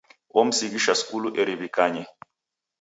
[0.39, 2.03] Omsighisha skulu eri w'ikanye.